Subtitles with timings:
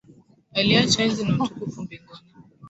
[0.53, 2.21] Aliacha enzi na utukufu mbinguni.